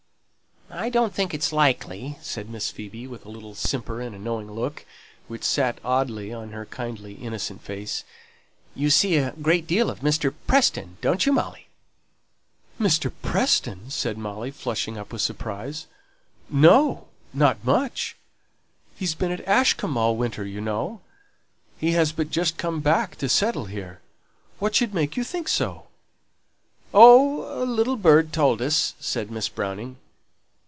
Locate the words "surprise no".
15.21-17.09